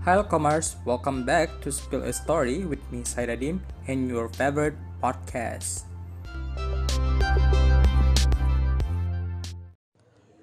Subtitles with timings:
[0.00, 5.84] Hi commerce, welcome back to Spill a Story with me Saidadim and your favorite podcast.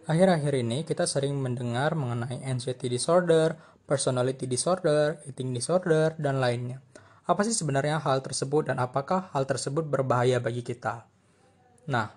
[0.05, 3.57] Akhir-akhir ini kita sering mendengar mengenai anxiety disorder,
[3.89, 6.85] personality disorder, eating disorder, dan lainnya.
[7.25, 11.09] Apa sih sebenarnya hal tersebut dan apakah hal tersebut berbahaya bagi kita?
[11.89, 12.13] Nah,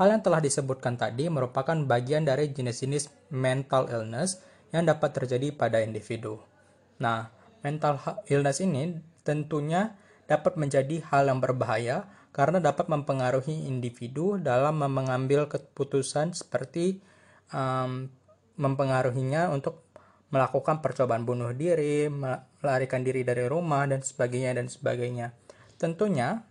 [0.00, 4.40] hal yang telah disebutkan tadi merupakan bagian dari jenis-jenis mental illness
[4.72, 6.49] yang dapat terjadi pada individu.
[7.00, 7.32] Nah,
[7.64, 9.96] mental illness ini tentunya
[10.28, 17.02] dapat menjadi hal yang berbahaya karena dapat mempengaruhi individu dalam mengambil keputusan seperti
[17.50, 18.06] um,
[18.54, 19.90] mempengaruhinya untuk
[20.30, 25.34] melakukan percobaan bunuh diri, melarikan diri dari rumah, dan sebagainya, dan sebagainya.
[25.74, 26.46] Tentunya,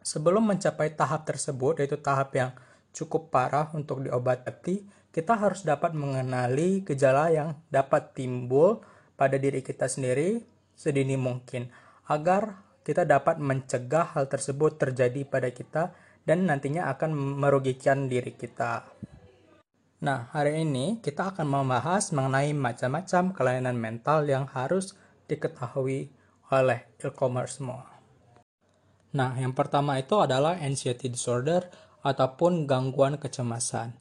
[0.00, 2.56] sebelum mencapai tahap tersebut, yaitu tahap yang
[2.96, 8.80] cukup parah untuk diobati, kita harus dapat mengenali gejala yang dapat timbul
[9.14, 10.42] pada diri kita sendiri
[10.74, 11.70] sedini mungkin,
[12.10, 15.96] agar kita dapat mencegah hal tersebut terjadi pada kita
[16.28, 18.84] dan nantinya akan merugikan diri kita.
[20.04, 24.92] Nah, hari ini kita akan membahas mengenai macam-macam kelainan mental yang harus
[25.24, 26.12] diketahui
[26.52, 27.88] oleh e-commerce semua.
[29.16, 31.64] Nah, yang pertama itu adalah anxiety disorder
[32.04, 33.96] ataupun gangguan kecemasan.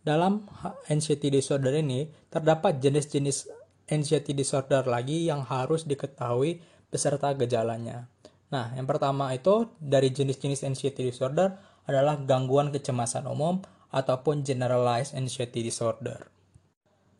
[0.00, 0.48] Dalam
[0.88, 8.08] anxiety disorder ini, terdapat jenis-jenis anxiety disorder lagi yang harus diketahui beserta gejalanya.
[8.54, 15.66] Nah, yang pertama itu dari jenis-jenis anxiety disorder adalah gangguan kecemasan umum ataupun generalized anxiety
[15.66, 16.30] disorder.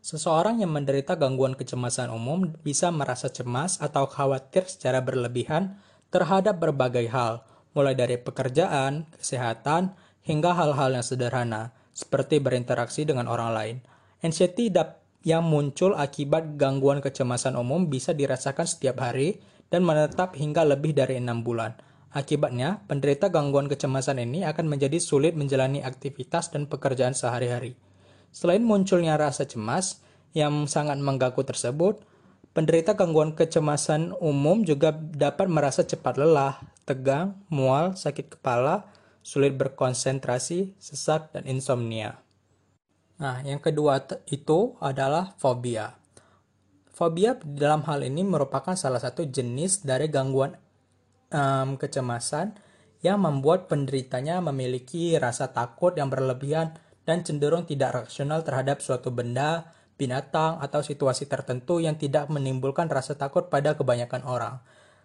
[0.04, 5.80] Seseorang yang menderita gangguan kecemasan umum bisa merasa cemas atau khawatir secara berlebihan
[6.12, 7.40] terhadap berbagai hal,
[7.72, 13.76] mulai dari pekerjaan, kesehatan, hingga hal-hal yang sederhana, seperti berinteraksi dengan orang lain.
[14.20, 14.68] Anxiety
[15.24, 19.40] yang muncul akibat gangguan kecemasan umum bisa dirasakan setiap hari
[19.72, 21.74] dan menetap hingga lebih dari enam bulan.
[22.14, 27.74] Akibatnya, penderita gangguan kecemasan ini akan menjadi sulit menjalani aktivitas dan pekerjaan sehari-hari.
[28.30, 29.98] Selain munculnya rasa cemas
[30.30, 32.06] yang sangat mengganggu tersebut,
[32.54, 38.86] penderita gangguan kecemasan umum juga dapat merasa cepat lelah, tegang, mual, sakit kepala,
[39.24, 42.23] sulit berkonsentrasi, sesak, dan insomnia.
[43.14, 45.94] Nah, yang kedua itu adalah fobia.
[46.90, 50.54] Fobia dalam hal ini merupakan salah satu jenis dari gangguan
[51.30, 52.54] um, kecemasan
[53.02, 56.74] yang membuat penderitanya memiliki rasa takut yang berlebihan
[57.04, 59.68] dan cenderung tidak rasional terhadap suatu benda,
[60.00, 64.54] binatang, atau situasi tertentu yang tidak menimbulkan rasa takut pada kebanyakan orang.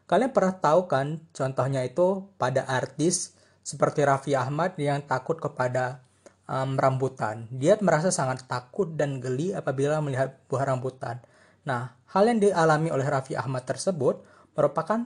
[0.10, 6.02] Kalian pernah tahu kan contohnya itu pada artis seperti Raffi Ahmad yang takut kepada
[6.50, 7.46] um, rambutan.
[7.54, 11.22] Dia merasa sangat takut dan geli apabila melihat buah rambutan.
[11.70, 14.26] Nah, hal yang dialami oleh Raffi Ahmad tersebut
[14.58, 15.06] merupakan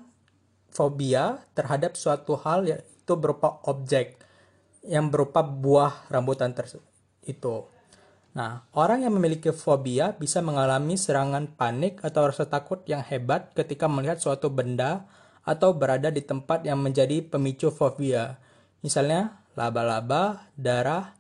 [0.72, 4.18] fobia terhadap suatu hal yaitu berupa objek
[4.88, 6.88] yang berupa buah rambutan tersebut
[7.28, 7.68] itu.
[8.34, 13.86] Nah, orang yang memiliki fobia bisa mengalami serangan panik atau rasa takut yang hebat ketika
[13.86, 15.06] melihat suatu benda
[15.46, 18.42] atau berada di tempat yang menjadi pemicu fobia.
[18.82, 21.14] Misalnya, laba-laba, darah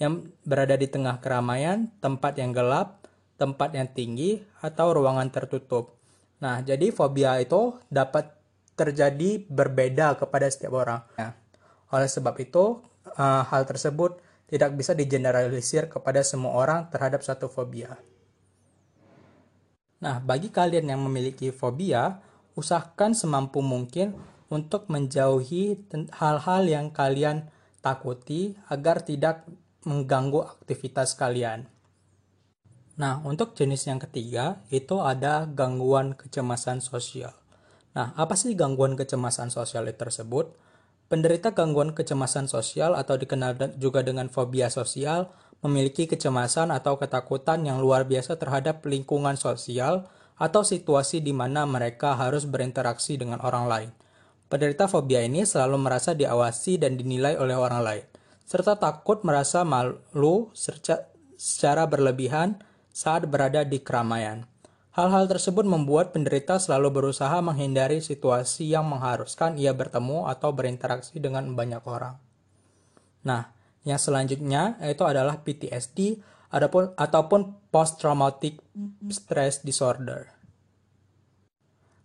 [0.00, 3.04] yang berada di tengah keramaian, tempat yang gelap,
[3.36, 6.00] tempat yang tinggi, atau ruangan tertutup.
[6.40, 8.32] Nah, jadi fobia itu dapat
[8.72, 11.04] terjadi berbeda kepada setiap orang.
[11.20, 11.36] Ya.
[11.92, 12.80] Oleh sebab itu,
[13.20, 18.00] uh, hal tersebut tidak bisa digeneralisir kepada semua orang terhadap satu fobia.
[20.00, 22.24] Nah, bagi kalian yang memiliki fobia,
[22.56, 24.16] usahakan semampu mungkin
[24.48, 25.76] untuk menjauhi
[26.16, 27.52] hal-hal yang kalian
[27.84, 29.44] takuti agar tidak
[29.88, 31.68] mengganggu aktivitas kalian.
[33.00, 37.32] Nah, untuk jenis yang ketiga itu ada gangguan kecemasan sosial.
[37.96, 40.52] Nah, apa sih gangguan kecemasan sosial tersebut?
[41.10, 47.82] Penderita gangguan kecemasan sosial atau dikenal juga dengan fobia sosial memiliki kecemasan atau ketakutan yang
[47.82, 50.06] luar biasa terhadap lingkungan sosial
[50.40, 53.90] atau situasi di mana mereka harus berinteraksi dengan orang lain.
[54.48, 58.04] Penderita fobia ini selalu merasa diawasi dan dinilai oleh orang lain,
[58.50, 60.50] serta takut merasa malu
[61.38, 62.58] secara berlebihan
[62.90, 64.42] saat berada di keramaian.
[64.90, 71.46] Hal-hal tersebut membuat penderita selalu berusaha menghindari situasi yang mengharuskan ia bertemu atau berinteraksi dengan
[71.54, 72.18] banyak orang.
[73.22, 73.54] Nah,
[73.86, 76.18] yang selanjutnya yaitu adalah PTSD
[76.50, 78.58] ataupun ataupun post traumatic
[79.14, 80.39] stress disorder.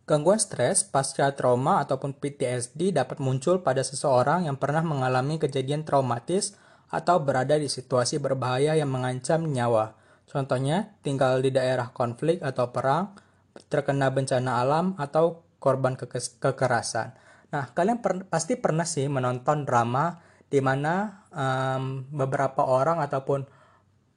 [0.05, 6.53] Gangguan stres pasca trauma ataupun PTSD dapat muncul pada seseorang yang pernah mengalami kejadian traumatis
[6.93, 13.13] atau berada di situasi berbahaya yang mengancam nyawa Contohnya, tinggal di daerah konflik atau perang,
[13.69, 17.13] terkena bencana alam, atau korban ke kekerasan.
[17.53, 20.19] Nah, kalian per pasti pernah sih menonton drama
[20.49, 23.47] di mana um, beberapa orang ataupun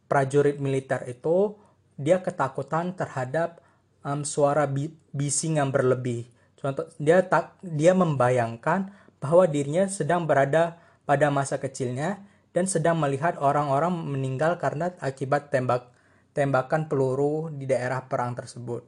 [0.09, 1.57] prajurit militer itu
[1.95, 3.63] dia ketakutan terhadap
[4.03, 6.29] um, suara bi bising yang berlebih.
[6.59, 8.91] Contoh, dia tak dia membayangkan
[9.23, 15.95] bahwa dirinya sedang berada pada masa kecilnya dan sedang melihat orang-orang meninggal karena akibat tembak
[16.35, 18.87] tembakan peluru di daerah perang tersebut.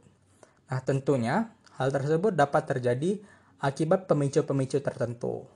[0.70, 3.18] Nah, tentunya hal tersebut dapat terjadi
[3.58, 5.50] akibat pemicu-pemicu tertentu.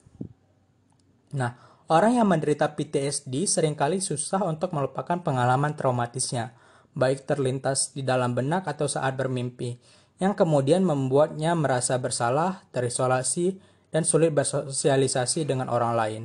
[1.34, 1.54] Nah,
[1.86, 6.54] orang yang menderita PTSD sering kali susah untuk melupakan pengalaman traumatisnya,
[6.94, 9.76] baik terlintas di dalam benak atau saat bermimpi,
[10.22, 13.58] yang kemudian membuatnya merasa bersalah, terisolasi,
[13.90, 16.22] dan sulit bersosialisasi dengan orang lain.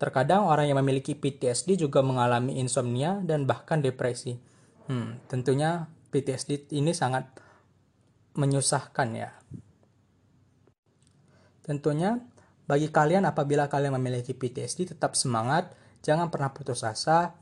[0.00, 4.40] Terkadang orang yang memiliki PTSD juga mengalami insomnia dan bahkan depresi.
[4.88, 7.28] Hmm, tentunya PTSD ini sangat
[8.36, 9.36] menyusahkan ya.
[11.60, 12.16] Tentunya
[12.64, 17.36] bagi kalian apabila kalian memiliki PTSD tetap semangat, jangan pernah putus asa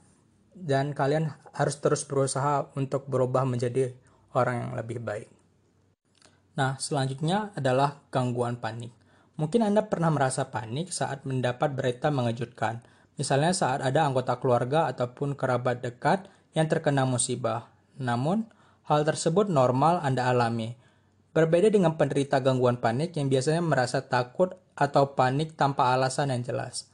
[0.65, 3.95] dan kalian harus terus berusaha untuk berubah menjadi
[4.35, 5.31] orang yang lebih baik.
[6.59, 8.91] Nah, selanjutnya adalah gangguan panik.
[9.39, 12.83] Mungkin Anda pernah merasa panik saat mendapat berita mengejutkan,
[13.15, 16.27] misalnya saat ada anggota keluarga ataupun kerabat dekat
[16.59, 17.71] yang terkena musibah.
[18.03, 18.51] Namun,
[18.91, 20.75] hal tersebut normal Anda alami.
[21.31, 26.91] Berbeda dengan penderita gangguan panik yang biasanya merasa takut atau panik tanpa alasan yang jelas.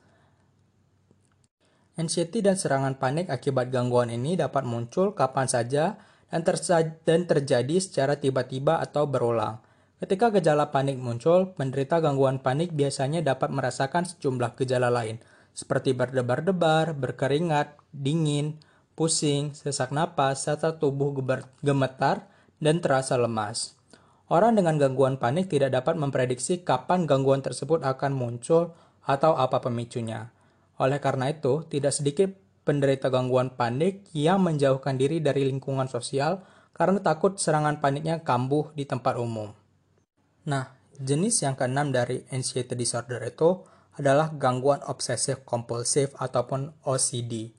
[1.94, 5.94] Anxiety dan serangan panik akibat gangguan ini dapat muncul kapan saja
[6.26, 9.62] dan, terjadi secara tiba-tiba atau berulang.
[10.02, 15.22] Ketika gejala panik muncul, penderita gangguan panik biasanya dapat merasakan sejumlah gejala lain,
[15.54, 18.58] seperti berdebar-debar, berkeringat, dingin,
[18.98, 21.14] pusing, sesak napas, serta tubuh
[21.62, 22.26] gemetar
[22.58, 23.78] dan terasa lemas.
[24.26, 28.74] Orang dengan gangguan panik tidak dapat memprediksi kapan gangguan tersebut akan muncul
[29.06, 30.33] atau apa pemicunya.
[30.80, 32.30] Oleh karena itu, tidak sedikit
[32.64, 36.42] penderita gangguan panik yang menjauhkan diri dari lingkungan sosial
[36.74, 39.54] karena takut serangan paniknya kambuh di tempat umum.
[40.48, 43.62] Nah, jenis yang keenam dari anxiety disorder itu
[43.94, 47.54] adalah gangguan obsesif kompulsif ataupun OCD.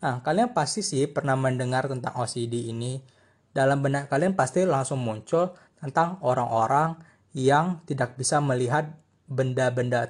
[0.00, 3.02] Nah, kalian pasti sih pernah mendengar tentang OCD ini.
[3.50, 5.50] Dalam benak kalian pasti langsung muncul
[5.82, 6.94] tentang orang-orang
[7.34, 8.94] yang tidak bisa melihat
[9.26, 10.06] benda-benda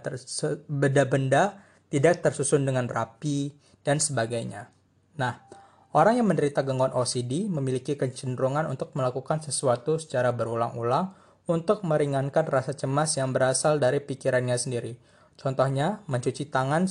[0.69, 3.51] benda-benda tidak tersusun dengan rapi
[3.83, 4.71] dan sebagainya.
[5.19, 5.43] Nah,
[5.91, 11.13] orang yang menderita gangguan OCD memiliki kecenderungan untuk melakukan sesuatu secara berulang-ulang
[11.51, 14.95] untuk meringankan rasa cemas yang berasal dari pikirannya sendiri.
[15.35, 16.87] Contohnya, mencuci tangan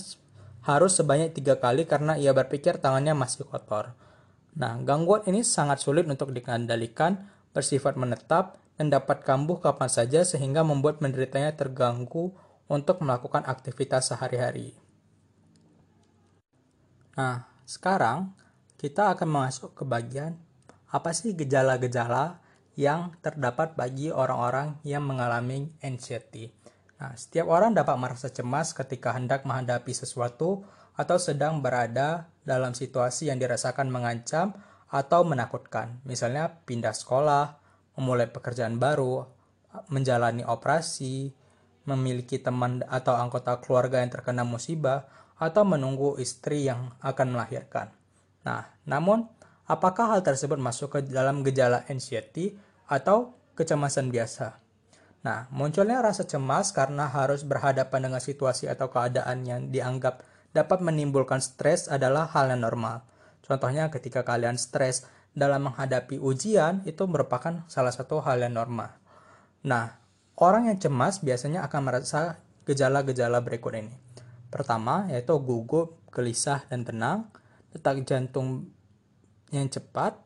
[0.68, 3.96] harus sebanyak tiga kali karena ia berpikir tangannya masih kotor.
[4.60, 10.64] Nah, gangguan ini sangat sulit untuk dikendalikan, bersifat menetap, dan dapat kambuh kapan saja sehingga
[10.64, 12.32] membuat penderitanya terganggu
[12.72, 14.89] untuk melakukan aktivitas sehari-hari.
[17.20, 18.32] Nah, sekarang
[18.80, 20.40] kita akan masuk ke bagian
[20.88, 22.40] apa sih gejala-gejala
[22.80, 26.48] yang terdapat bagi orang-orang yang mengalami anxiety.
[26.96, 30.64] Nah, setiap orang dapat merasa cemas ketika hendak menghadapi sesuatu
[30.96, 34.56] atau sedang berada dalam situasi yang dirasakan mengancam
[34.88, 36.00] atau menakutkan.
[36.08, 37.60] Misalnya pindah sekolah,
[38.00, 39.28] memulai pekerjaan baru,
[39.92, 41.36] menjalani operasi,
[41.84, 45.04] memiliki teman atau anggota keluarga yang terkena musibah,
[45.40, 47.90] atau menunggu istri yang akan melahirkan.
[48.44, 49.26] Nah, namun
[49.66, 52.60] apakah hal tersebut masuk ke dalam gejala anxiety
[52.92, 54.60] atau kecemasan biasa.
[55.20, 60.24] Nah, munculnya rasa cemas karena harus berhadapan dengan situasi atau keadaan yang dianggap
[60.56, 63.04] dapat menimbulkan stres adalah hal yang normal.
[63.44, 65.04] Contohnya ketika kalian stres
[65.36, 68.96] dalam menghadapi ujian itu merupakan salah satu hal yang normal.
[69.68, 70.00] Nah,
[70.40, 73.94] orang yang cemas biasanya akan merasa gejala-gejala berikut ini.
[74.50, 77.30] Pertama, yaitu gugup, gelisah, dan tenang,
[77.70, 78.74] detak jantung
[79.54, 80.18] yang cepat,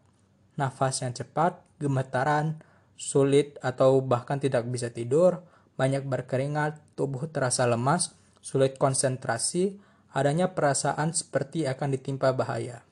[0.56, 2.64] nafas yang cepat, gemetaran,
[2.96, 5.44] sulit atau bahkan tidak bisa tidur,
[5.76, 9.80] banyak berkeringat, tubuh terasa lemas, sulit konsentrasi,
[10.14, 12.86] adanya perasaan seperti akan ditimpa bahaya.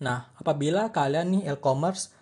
[0.00, 2.14] Nah, apabila kalian nih e-commerce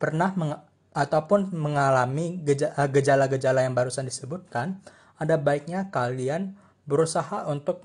[0.00, 0.56] pernah meng
[0.90, 2.42] ataupun mengalami
[2.90, 4.82] gejala-gejala yang barusan disebutkan,
[5.22, 7.84] ada baiknya kalian berusaha untuk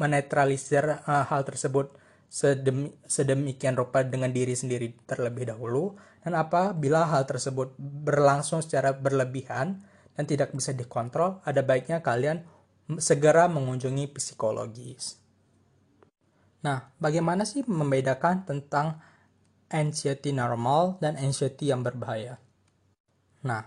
[0.00, 1.92] menetralisir uh, hal tersebut
[2.30, 9.82] sedemi, sedemikian rupa dengan diri sendiri terlebih dahulu dan apabila hal tersebut berlangsung secara berlebihan
[10.14, 12.46] dan tidak bisa dikontrol ada baiknya kalian
[12.98, 15.18] segera mengunjungi psikologis.
[16.60, 19.00] Nah, bagaimana sih membedakan tentang
[19.70, 22.36] anxiety normal dan anxiety yang berbahaya?
[23.46, 23.64] Nah,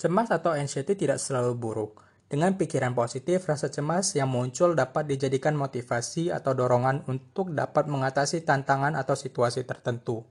[0.00, 2.00] cemas atau anxiety tidak selalu buruk.
[2.30, 8.46] Dengan pikiran positif, rasa cemas yang muncul dapat dijadikan motivasi atau dorongan untuk dapat mengatasi
[8.46, 10.22] tantangan atau situasi tertentu.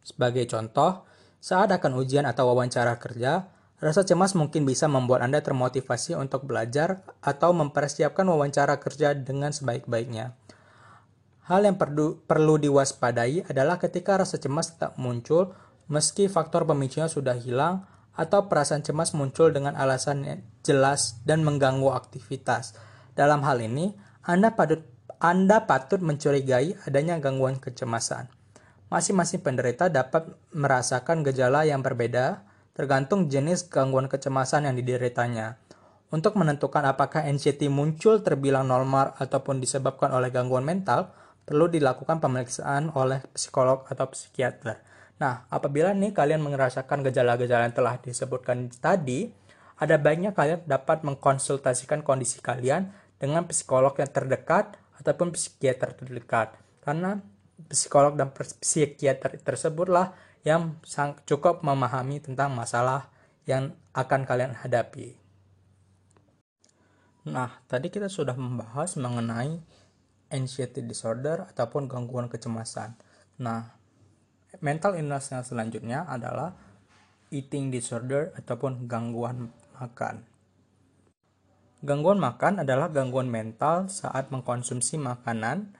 [0.00, 1.04] Sebagai contoh,
[1.44, 3.52] saat akan ujian atau wawancara kerja,
[3.84, 10.32] rasa cemas mungkin bisa membuat Anda termotivasi untuk belajar atau mempersiapkan wawancara kerja dengan sebaik-baiknya.
[11.52, 15.52] Hal yang perlu, perlu diwaspadai adalah ketika rasa cemas tak muncul,
[15.84, 22.76] meski faktor pemicunya sudah hilang, atau perasaan cemas muncul dengan alasan jelas dan mengganggu aktivitas.
[23.16, 24.92] Dalam hal ini, Anda patut
[25.22, 28.26] anda patut mencurigai adanya gangguan kecemasan.
[28.90, 32.42] Masing-masing penderita dapat merasakan gejala yang berbeda
[32.74, 35.62] tergantung jenis gangguan kecemasan yang dideritanya.
[36.10, 41.14] Untuk menentukan apakah anxiety muncul terbilang normal ataupun disebabkan oleh gangguan mental,
[41.46, 44.82] perlu dilakukan pemeriksaan oleh psikolog atau psikiater.
[45.22, 49.30] Nah, apabila nih kalian merasakan gejala-gejala yang telah disebutkan tadi,
[49.78, 52.90] ada baiknya kalian dapat mengkonsultasikan kondisi kalian
[53.22, 56.58] dengan psikolog yang terdekat ataupun psikiater terdekat.
[56.82, 57.22] Karena
[57.70, 60.10] psikolog dan psikiater tersebutlah
[60.42, 60.82] yang
[61.22, 63.06] cukup memahami tentang masalah
[63.46, 65.14] yang akan kalian hadapi.
[67.30, 69.62] Nah, tadi kita sudah membahas mengenai
[70.34, 72.98] anxiety disorder ataupun gangguan kecemasan.
[73.38, 73.81] Nah,
[74.60, 76.52] mental illness yang selanjutnya adalah
[77.32, 79.48] eating disorder ataupun gangguan
[79.80, 80.28] makan.
[81.82, 85.74] Gangguan makan adalah gangguan mental saat mengkonsumsi makanan.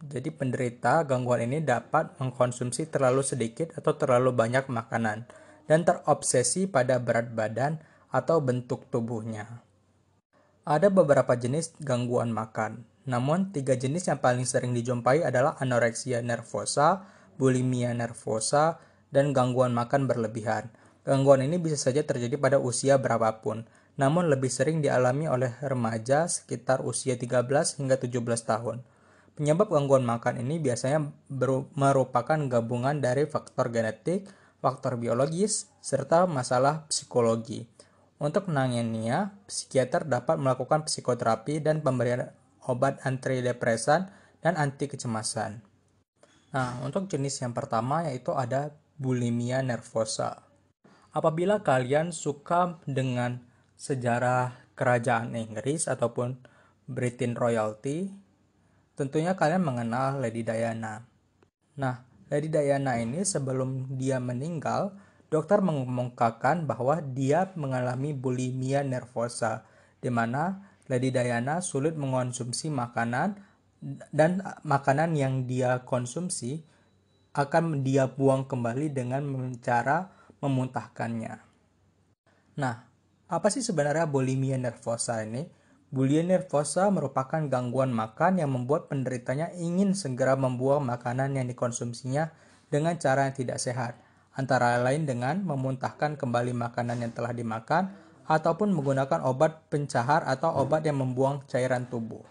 [0.00, 5.28] Jadi penderita gangguan ini dapat mengkonsumsi terlalu sedikit atau terlalu banyak makanan
[5.68, 9.62] dan terobsesi pada berat badan atau bentuk tubuhnya.
[10.64, 17.06] Ada beberapa jenis gangguan makan, namun tiga jenis yang paling sering dijumpai adalah anoreksia nervosa,
[17.40, 18.76] bulimia nervosa,
[19.08, 20.68] dan gangguan makan berlebihan.
[21.08, 23.64] Gangguan ini bisa saja terjadi pada usia berapapun,
[23.96, 28.84] namun lebih sering dialami oleh remaja sekitar usia 13 hingga 17 tahun.
[29.40, 31.08] Penyebab gangguan makan ini biasanya
[31.72, 34.28] merupakan gabungan dari faktor genetik,
[34.60, 37.64] faktor biologis, serta masalah psikologi.
[38.20, 42.28] Untuk menanganinya, psikiater dapat melakukan psikoterapi dan pemberian
[42.68, 44.12] obat antidepresan
[44.44, 45.69] dan anti kecemasan.
[46.50, 50.42] Nah, untuk jenis yang pertama yaitu ada bulimia nervosa.
[51.10, 53.42] Apabila kalian suka dengan
[53.78, 56.38] sejarah kerajaan Inggris ataupun
[56.90, 58.10] Britain Royalty,
[58.98, 61.06] tentunya kalian mengenal Lady Diana.
[61.78, 64.94] Nah, Lady Diana ini sebelum dia meninggal,
[65.30, 69.66] dokter mengumumkakan bahwa dia mengalami bulimia nervosa,
[70.02, 73.38] di mana Lady Diana sulit mengonsumsi makanan
[74.12, 76.64] dan makanan yang dia konsumsi
[77.32, 79.24] akan dia buang kembali dengan
[79.64, 80.12] cara
[80.44, 81.34] memuntahkannya.
[82.60, 82.74] Nah,
[83.30, 85.48] apa sih sebenarnya bulimia nervosa ini?
[85.90, 92.30] Bulimia nervosa merupakan gangguan makan yang membuat penderitanya ingin segera membuang makanan yang dikonsumsinya
[92.70, 93.98] dengan cara yang tidak sehat,
[94.38, 97.90] antara lain dengan memuntahkan kembali makanan yang telah dimakan
[98.30, 102.22] ataupun menggunakan obat pencahar atau obat yang membuang cairan tubuh.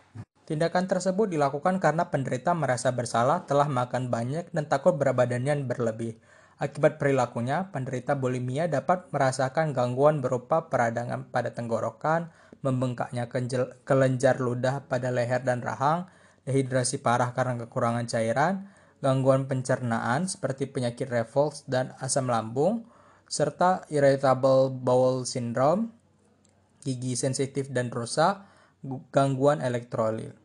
[0.49, 6.17] Tindakan tersebut dilakukan karena penderita merasa bersalah telah makan banyak dan takut berat badannya berlebih.
[6.57, 12.33] Akibat perilakunya, penderita bulimia dapat merasakan gangguan berupa peradangan pada tenggorokan,
[12.65, 13.29] membengkaknya
[13.85, 16.09] kelenjar ludah pada leher dan rahang,
[16.49, 18.73] dehidrasi parah karena kekurangan cairan,
[19.05, 22.89] gangguan pencernaan seperti penyakit reflux dan asam lambung,
[23.29, 25.93] serta irritable bowel syndrome,
[26.81, 28.49] gigi sensitif dan rusak,
[29.13, 30.38] gangguan elektrolit.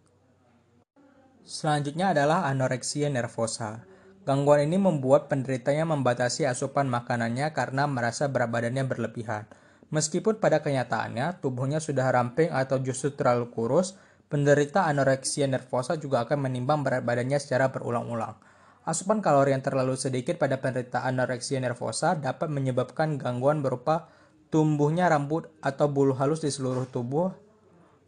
[1.44, 3.84] Selanjutnya adalah anoreksia nervosa.
[4.24, 9.44] Gangguan ini membuat penderitanya membatasi asupan makanannya karena merasa berat badannya berlebihan.
[9.92, 13.92] Meskipun pada kenyataannya tubuhnya sudah ramping atau justru terlalu kurus,
[14.32, 18.40] penderita anoreksia nervosa juga akan menimbang berat badannya secara berulang-ulang.
[18.88, 24.08] Asupan kalori yang terlalu sedikit pada penderita anoreksia nervosa dapat menyebabkan gangguan berupa
[24.48, 27.36] tumbuhnya rambut atau bulu halus di seluruh tubuh,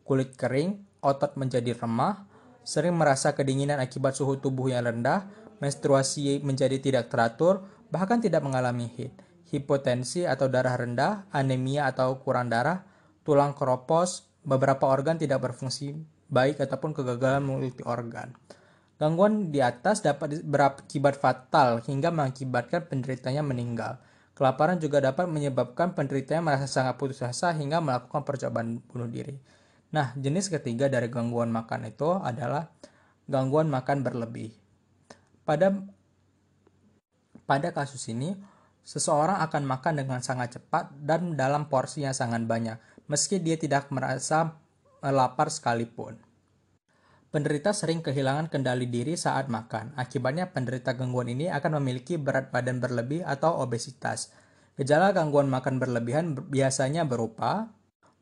[0.08, 2.25] kulit kering, otot menjadi remah,
[2.66, 5.30] sering merasa kedinginan akibat suhu tubuh yang rendah,
[5.62, 7.62] menstruasi menjadi tidak teratur,
[7.94, 9.14] bahkan tidak mengalami heat,
[9.46, 12.82] hipotensi atau darah rendah, anemia atau kurang darah,
[13.22, 15.94] tulang keropos, beberapa organ tidak berfungsi
[16.26, 18.34] baik ataupun kegagalan multi organ.
[18.96, 24.00] Gangguan di atas dapat berakibat fatal hingga mengakibatkan penderitanya meninggal.
[24.32, 29.36] Kelaparan juga dapat menyebabkan penderitanya merasa sangat putus asa hingga melakukan percobaan bunuh diri.
[29.94, 32.72] Nah, jenis ketiga dari gangguan makan itu adalah
[33.30, 34.54] gangguan makan berlebih.
[35.46, 35.74] Pada
[37.46, 38.34] pada kasus ini,
[38.86, 42.78] Seseorang akan makan dengan sangat cepat dan dalam porsi yang sangat banyak,
[43.10, 44.62] meski dia tidak merasa
[45.02, 46.22] lapar sekalipun.
[47.34, 49.90] Penderita sering kehilangan kendali diri saat makan.
[49.98, 54.30] Akibatnya, penderita gangguan ini akan memiliki berat badan berlebih atau obesitas.
[54.78, 57.74] Gejala gangguan makan berlebihan biasanya berupa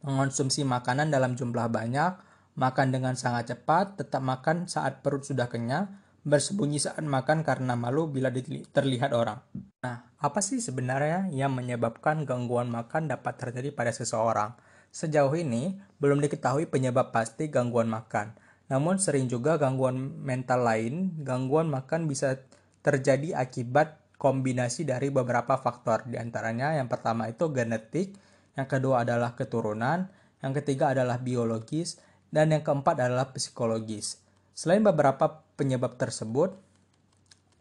[0.05, 2.13] mengonsumsi makanan dalam jumlah banyak,
[2.55, 5.91] makan dengan sangat cepat, tetap makan saat perut sudah kenyang,
[6.25, 8.29] bersembunyi saat makan karena malu bila
[8.71, 9.41] terlihat orang.
[9.85, 14.57] Nah, apa sih sebenarnya yang menyebabkan gangguan makan dapat terjadi pada seseorang?
[14.95, 18.33] Sejauh ini, belum diketahui penyebab pasti gangguan makan.
[18.71, 22.41] Namun sering juga gangguan mental lain, gangguan makan bisa
[22.81, 26.09] terjadi akibat kombinasi dari beberapa faktor.
[26.09, 28.17] Di antaranya yang pertama itu genetik,
[28.55, 30.11] yang kedua adalah keturunan,
[30.43, 31.99] yang ketiga adalah biologis,
[32.35, 34.23] dan yang keempat adalah psikologis.
[34.55, 36.55] Selain beberapa penyebab tersebut,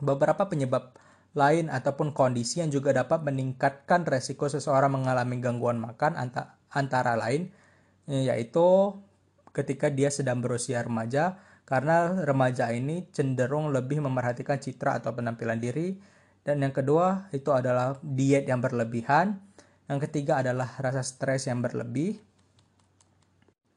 [0.02, 0.98] beberapa penyebab
[1.34, 6.14] lain ataupun kondisi yang juga dapat meningkatkan resiko seseorang mengalami gangguan makan
[6.70, 7.50] antara lain
[8.06, 8.94] yaitu
[9.50, 15.98] ketika dia sedang berusia remaja karena remaja ini cenderung lebih memerhatikan citra atau penampilan diri
[16.46, 19.42] dan yang kedua itu adalah diet yang berlebihan
[19.92, 22.20] yang ketiga adalah rasa stres yang berlebih.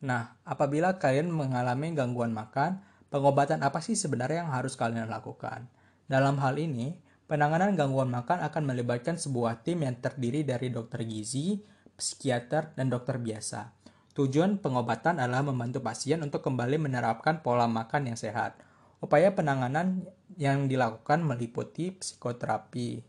[0.06, 5.66] Nah apabila kalian mengalami gangguan makan pengobatan apa sih sebenarnya yang harus kalian lakukan?
[6.06, 6.94] Dalam hal ini
[7.26, 11.58] penanganan gangguan makan akan melibatkan sebuah tim yang terdiri dari dokter gizi,
[11.98, 13.74] psikiater, dan dokter biasa.
[14.16, 18.56] Tujuan pengobatan adalah membantu pasien untuk kembali menerapkan pola makan yang sehat.
[18.96, 20.08] Upaya penanganan
[20.40, 23.04] yang dilakukan meliputi psikoterapi,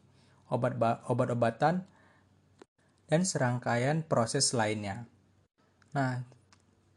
[0.51, 1.87] obat-obatan,
[3.07, 5.07] dan serangkaian proses lainnya.
[5.95, 6.21] Nah,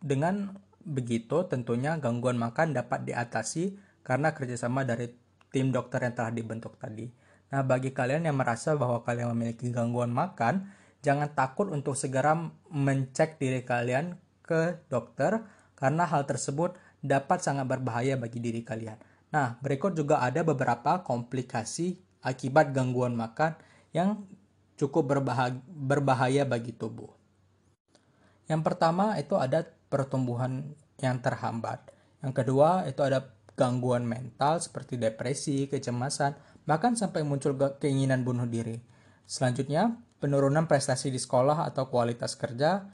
[0.02, 5.12] dengan begitu tentunya gangguan makan dapat diatasi karena kerjasama dari
[5.54, 7.06] tim dokter yang telah dibentuk tadi.
[7.50, 10.70] Nah, bagi kalian yang merasa bahwa kalian memiliki gangguan makan,
[11.02, 12.34] jangan takut untuk segera
[12.70, 14.14] mencek diri kalian
[14.46, 15.42] ke dokter
[15.74, 18.98] karena hal tersebut dapat sangat berbahaya bagi diri kalian.
[19.30, 23.56] Nah, berikut juga ada beberapa komplikasi akibat gangguan makan
[23.90, 24.26] yang
[24.80, 27.12] cukup berbahaya, berbahaya bagi tubuh.
[28.48, 31.92] Yang pertama itu ada pertumbuhan yang terhambat.
[32.24, 36.32] Yang kedua itu ada gangguan mental seperti depresi, kecemasan,
[36.64, 38.80] bahkan sampai muncul keinginan bunuh diri.
[39.28, 42.88] Selanjutnya, penurunan prestasi di sekolah atau kualitas kerja,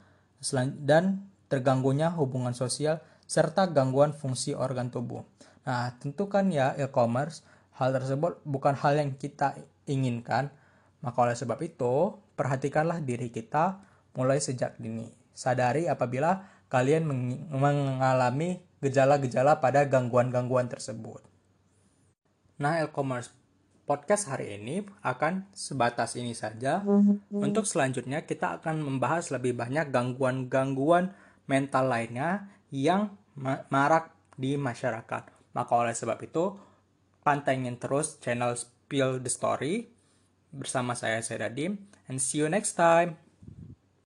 [0.83, 5.23] dan terganggunya hubungan sosial, serta gangguan fungsi organ tubuh.
[5.63, 7.43] Nah, tentu kan ya e-commerce,
[7.79, 9.55] hal tersebut bukan hal yang kita
[9.87, 10.51] inginkan,
[11.01, 13.81] maka oleh sebab itu, perhatikanlah diri kita
[14.17, 15.09] mulai sejak dini.
[15.33, 17.05] Sadari apabila kalian
[17.53, 21.21] mengalami gejala-gejala pada gangguan-gangguan tersebut.
[22.57, 23.29] Nah, e-commerce
[23.87, 26.81] podcast hari ini akan sebatas ini saja.
[27.29, 31.13] Untuk selanjutnya kita akan membahas lebih banyak gangguan-gangguan
[31.45, 33.15] mental lainnya yang
[33.69, 35.53] marak di masyarakat.
[35.53, 36.57] Maka oleh sebab itu,
[37.21, 39.96] pantengin terus channel Spill the Story
[40.53, 43.19] bersama saya Sedadim and see you next time.